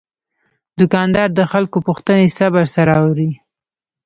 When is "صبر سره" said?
2.37-2.91